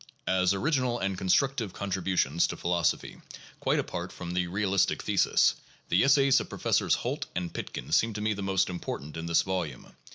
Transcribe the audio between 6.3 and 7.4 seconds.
of Professors Holt